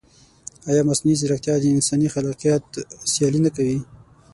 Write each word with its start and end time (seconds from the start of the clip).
ایا 0.69 0.81
مصنوعي 0.89 1.15
ځیرکتیا 1.19 1.55
د 1.59 1.65
انساني 1.75 2.07
خلاقیت 2.13 2.65
سیالي 3.11 3.39
نه 3.45 3.51
کوي؟ 3.55 3.77